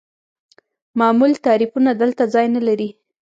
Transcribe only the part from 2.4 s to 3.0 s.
نلري.